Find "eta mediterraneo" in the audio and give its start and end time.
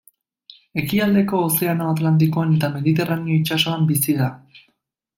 2.57-3.37